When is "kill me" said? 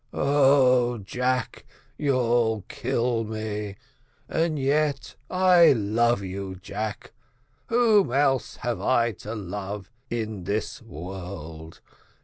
2.67-3.75